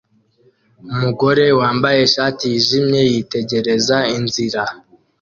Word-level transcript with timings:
Umugore 0.93 1.45
wambaye 1.59 1.99
ishati 2.07 2.43
yijimye 2.51 3.01
yitegereza 3.11 3.97
inzira 4.17 4.63